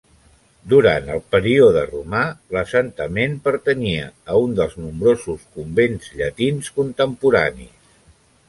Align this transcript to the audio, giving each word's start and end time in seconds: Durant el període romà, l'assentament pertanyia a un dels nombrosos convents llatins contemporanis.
Durant 0.71 1.09
el 1.15 1.19
període 1.33 1.83
romà, 1.89 2.21
l'assentament 2.55 3.37
pertanyia 3.49 4.09
a 4.37 4.41
un 4.47 4.57
dels 4.61 4.75
nombrosos 4.81 5.47
convents 5.59 6.11
llatins 6.23 6.75
contemporanis. 6.81 7.97